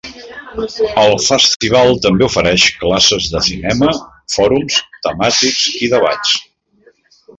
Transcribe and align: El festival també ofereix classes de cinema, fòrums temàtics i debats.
El 1.01 1.11
festival 1.25 1.91
també 2.05 2.25
ofereix 2.27 2.65
classes 2.85 3.27
de 3.35 3.41
cinema, 3.49 3.91
fòrums 4.37 4.79
temàtics 5.09 5.61
i 5.89 5.95
debats. 5.97 6.33